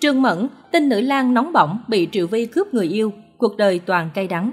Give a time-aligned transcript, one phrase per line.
[0.00, 3.78] Trương Mẫn, tin nữ lang nóng bỏng bị Triệu Vi cướp người yêu, cuộc đời
[3.78, 4.50] toàn cay đắng.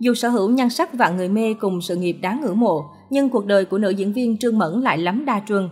[0.00, 3.30] Dù sở hữu nhan sắc vạn người mê cùng sự nghiệp đáng ngưỡng mộ, nhưng
[3.30, 5.68] cuộc đời của nữ diễn viên Trương Mẫn lại lắm đa truân.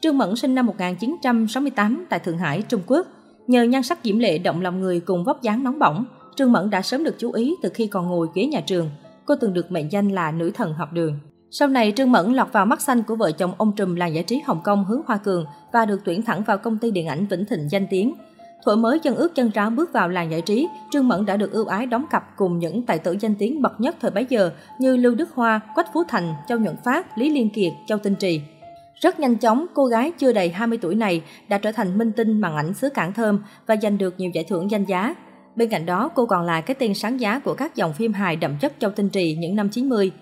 [0.00, 3.06] Trương Mẫn sinh năm 1968 tại Thượng Hải, Trung Quốc.
[3.46, 6.04] Nhờ nhan sắc diễm lệ động lòng người cùng vóc dáng nóng bỏng,
[6.36, 8.90] Trương Mẫn đã sớm được chú ý từ khi còn ngồi ghế nhà trường.
[9.24, 11.18] Cô từng được mệnh danh là nữ thần học đường.
[11.50, 14.24] Sau này, Trương Mẫn lọt vào mắt xanh của vợ chồng ông trùm làng giải
[14.24, 17.26] trí Hồng Kông Hướng Hoa Cường và được tuyển thẳng vào công ty điện ảnh
[17.26, 18.14] Vĩnh Thịnh danh tiếng.
[18.64, 21.52] Thuở mới chân ướt chân ráo bước vào làng giải trí, Trương Mẫn đã được
[21.52, 24.50] ưu ái đóng cặp cùng những tài tử danh tiếng bậc nhất thời bấy giờ
[24.78, 28.14] như Lưu Đức Hoa, Quách Phú Thành, Châu Nhuận Phát, Lý Liên Kiệt, Châu Tinh
[28.14, 28.40] Trì.
[29.00, 32.40] Rất nhanh chóng, cô gái chưa đầy 20 tuổi này đã trở thành minh tinh
[32.40, 35.14] màn ảnh xứ Cảng Thơm và giành được nhiều giải thưởng danh giá.
[35.56, 38.36] Bên cạnh đó, cô còn là cái tên sáng giá của các dòng phim hài
[38.36, 40.12] đậm chất Châu Tinh Trì những năm 90.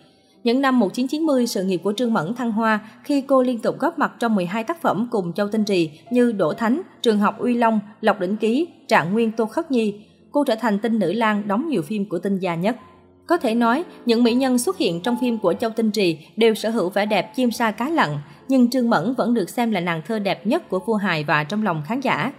[0.44, 3.98] Những năm 1990, sự nghiệp của Trương Mẫn thăng hoa khi cô liên tục góp
[3.98, 7.54] mặt trong 12 tác phẩm cùng Châu Tinh Trì như Đỗ Thánh, Trường học Uy
[7.54, 9.94] Long, Lộc Đỉnh Ký, Trạng Nguyên Tô Khắc Nhi.
[10.32, 12.76] Cô trở thành tinh nữ lang đóng nhiều phim của tinh gia nhất.
[13.26, 16.54] Có thể nói, những mỹ nhân xuất hiện trong phim của Châu Tinh Trì đều
[16.54, 19.80] sở hữu vẻ đẹp chim sa cá lặn, nhưng Trương Mẫn vẫn được xem là
[19.80, 22.32] nàng thơ đẹp nhất của vua hài và trong lòng khán giả.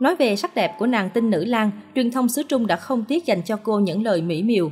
[0.00, 3.04] Nói về sắc đẹp của nàng tinh nữ lang, truyền thông xứ Trung đã không
[3.04, 4.70] tiếc dành cho cô những lời mỹ miều.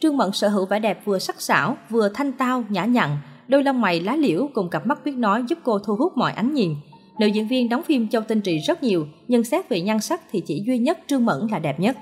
[0.00, 3.62] Trương Mẫn sở hữu vẻ đẹp vừa sắc sảo, vừa thanh tao, nhã nhặn, đôi
[3.62, 6.54] lông mày lá liễu cùng cặp mắt biết nói giúp cô thu hút mọi ánh
[6.54, 6.74] nhìn.
[7.18, 10.20] Nữ diễn viên đóng phim Châu Tinh Trì rất nhiều, nhưng xét về nhan sắc
[10.30, 11.96] thì chỉ duy nhất Trương Mẫn là đẹp nhất.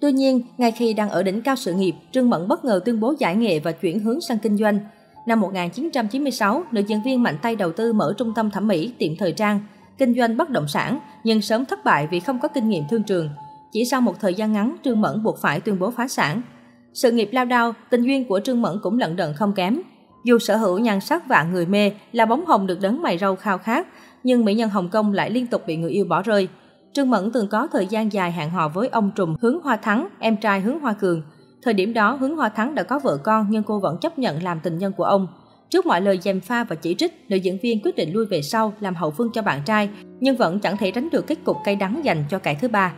[0.00, 3.00] Tuy nhiên, ngay khi đang ở đỉnh cao sự nghiệp, Trương Mẫn bất ngờ tuyên
[3.00, 4.78] bố giải nghệ và chuyển hướng sang kinh doanh.
[5.26, 9.16] Năm 1996, nữ diễn viên mạnh tay đầu tư mở trung tâm thẩm mỹ, tiệm
[9.16, 9.60] thời trang,
[9.98, 13.02] kinh doanh bất động sản, nhưng sớm thất bại vì không có kinh nghiệm thương
[13.02, 13.28] trường.
[13.72, 16.42] Chỉ sau một thời gian ngắn, Trương Mẫn buộc phải tuyên bố phá sản.
[16.94, 19.80] Sự nghiệp lao đao, tình duyên của Trương Mẫn cũng lận đận không kém.
[20.24, 23.36] Dù sở hữu nhan sắc vạn người mê, là bóng hồng được đấng mày râu
[23.36, 23.86] khao khát,
[24.22, 26.48] nhưng mỹ nhân Hồng Kông lại liên tục bị người yêu bỏ rơi.
[26.92, 30.08] Trương Mẫn từng có thời gian dài hẹn hò với ông trùm Hướng Hoa Thắng,
[30.18, 31.22] em trai Hướng Hoa Cường.
[31.62, 34.42] Thời điểm đó, Hướng Hoa Thắng đã có vợ con nhưng cô vẫn chấp nhận
[34.42, 35.26] làm tình nhân của ông.
[35.70, 38.42] Trước mọi lời gièm pha và chỉ trích, nữ diễn viên quyết định lui về
[38.42, 39.88] sau làm hậu phương cho bạn trai,
[40.20, 42.92] nhưng vẫn chẳng thể tránh được kết cục cay đắng dành cho kẻ thứ ba.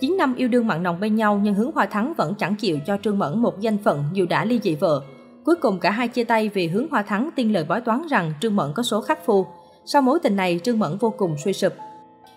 [0.00, 2.78] 9 năm yêu đương mặn nồng bên nhau nhưng Hướng Hoa Thắng vẫn chẳng chịu
[2.86, 5.02] cho Trương Mẫn một danh phận dù đã ly dị vợ.
[5.44, 8.32] Cuối cùng cả hai chia tay vì Hướng Hoa Thắng tiên lời bói toán rằng
[8.40, 9.46] Trương Mẫn có số khắc phu.
[9.84, 11.72] Sau mối tình này, Trương Mẫn vô cùng suy sụp.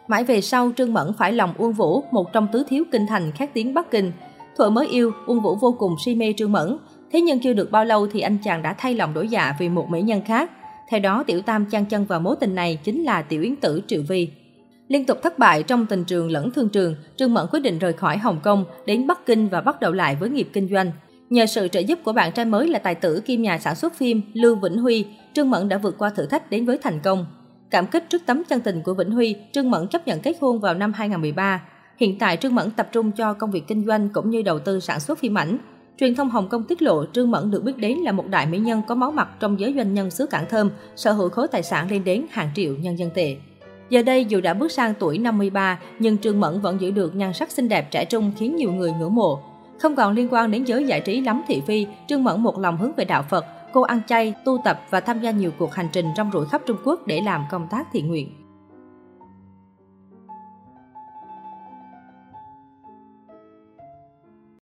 [0.08, 3.32] Mãi về sau, Trương Mẫn phải lòng Uông Vũ, một trong tứ thiếu kinh thành
[3.32, 4.12] khét tiếng Bắc Kinh.
[4.58, 6.78] Thuở mới yêu, Uông Vũ vô cùng si mê Trương Mẫn.
[7.12, 9.70] Thế nhưng chưa được bao lâu thì anh chàng đã thay lòng đổi dạ vì
[9.70, 10.52] một mỹ nhân khác.
[10.90, 13.82] Theo đó, Tiểu Tam chan chân vào mối tình này chính là Tiểu Yến Tử
[13.88, 14.30] Triệu Vi.
[14.88, 17.94] Liên tục thất bại trong tình trường lẫn thương trường, Trương Mẫn quyết định rời
[17.94, 20.92] khỏi Hồng Kông, đến Bắc Kinh và bắt đầu lại với nghiệp kinh doanh.
[21.30, 23.94] Nhờ sự trợ giúp của bạn trai mới là tài tử kim nhà sản xuất
[23.94, 27.26] phim Lưu Vĩnh Huy, Trương Mẫn đã vượt qua thử thách đến với thành công.
[27.70, 30.60] Cảm kích trước tấm chân tình của Vĩnh Huy, Trương Mẫn chấp nhận kết hôn
[30.60, 31.62] vào năm 2013.
[31.98, 34.80] Hiện tại Trương Mẫn tập trung cho công việc kinh doanh cũng như đầu tư
[34.80, 35.58] sản xuất phim ảnh.
[35.98, 38.58] Truyền thông Hồng Kông tiết lộ Trương Mẫn được biết đến là một đại mỹ
[38.58, 41.64] nhân có máu mặt trong giới doanh nhân xứ Cảng Thơm, sở hữu khối tài
[41.64, 43.38] sản lên đến hàng triệu nhân dân tệ.
[43.94, 47.34] Giờ đây dù đã bước sang tuổi 53, nhưng Trương Mẫn vẫn giữ được nhan
[47.34, 49.40] sắc xinh đẹp trẻ trung khiến nhiều người ngưỡng mộ.
[49.80, 52.78] Không còn liên quan đến giới giải trí lắm thị phi, Trương Mẫn một lòng
[52.78, 55.88] hướng về đạo Phật, cô ăn chay, tu tập và tham gia nhiều cuộc hành
[55.92, 58.43] trình trong ruổi khắp Trung Quốc để làm công tác thiện nguyện.